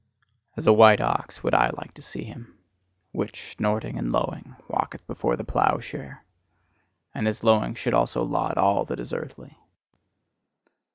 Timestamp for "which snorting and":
3.11-4.11